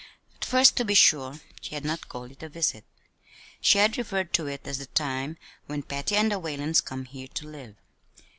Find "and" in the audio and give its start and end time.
6.15-6.31